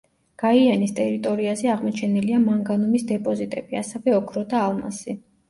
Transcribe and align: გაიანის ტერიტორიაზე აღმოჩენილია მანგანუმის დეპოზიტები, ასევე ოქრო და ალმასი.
გაიანის 0.43 0.95
ტერიტორიაზე 0.99 1.69
აღმოჩენილია 1.73 2.41
მანგანუმის 2.47 3.07
დეპოზიტები, 3.13 3.79
ასევე 3.83 4.19
ოქრო 4.23 4.47
და 4.57 4.65
ალმასი. 4.71 5.17